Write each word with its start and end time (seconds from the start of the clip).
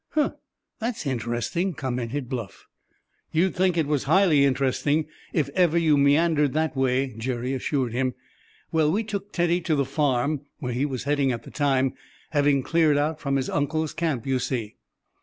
"Huh! 0.13 0.31
that's 0.79 1.05
interesting!" 1.05 1.75
commented 1.75 2.27
Bluff. 2.27 2.65
"You'd 3.31 3.53
think 3.55 3.77
it 3.77 3.85
was 3.85 4.05
highly 4.05 4.45
interesting, 4.45 5.05
if 5.31 5.47
ever 5.49 5.77
you 5.77 5.95
meandered 5.95 6.53
that 6.53 6.75
way," 6.75 7.13
Jerry 7.19 7.53
assured 7.53 7.93
him. 7.93 8.15
"Well, 8.71 8.91
we 8.91 9.03
took 9.03 9.31
Teddy 9.31 9.61
to 9.61 9.75
the 9.75 9.85
farm, 9.85 10.41
where 10.57 10.73
he 10.73 10.87
was 10.87 11.03
heading 11.03 11.31
at 11.31 11.43
the 11.43 11.51
time, 11.51 11.93
having 12.31 12.63
cleared 12.63 12.97
out 12.97 13.19
from 13.19 13.35
his 13.35 13.47
uncle's 13.47 13.93
camp, 13.93 14.25
you 14.25 14.39
see." 14.39 14.77